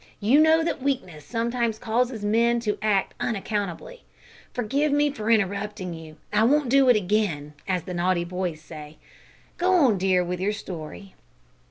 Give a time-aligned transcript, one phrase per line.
[0.19, 4.03] You know that weakness sometimes causes men to act unaccountably.
[4.51, 6.17] Forgive me for interrupting you.
[6.33, 8.97] I won't do it again, as the naughty boys say.
[9.57, 11.13] Go on, dear, with your story."